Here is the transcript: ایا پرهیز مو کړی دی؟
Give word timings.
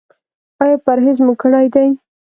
ایا 0.61 0.77
پرهیز 0.85 1.17
مو 1.25 1.33
کړی 1.41 1.67
دی؟ 1.73 1.87